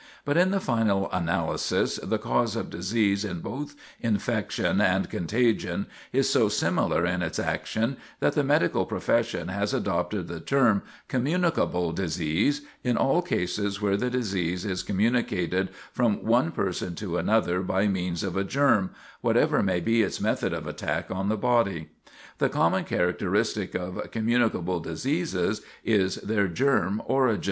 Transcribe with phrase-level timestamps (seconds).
[0.25, 6.27] But in the final analysis the cause of disease in both infection and contagion is
[6.27, 12.61] so similar in its action that the medical profession has adopted the term "communicable disease"
[12.83, 18.23] in all cases where the disease is communicated from one person to another by means
[18.23, 18.89] of a germ,
[19.21, 21.89] whatever may be its method of attack on the body.
[22.39, 27.39] The common characteristic of "communicable diseases" is their germ origin.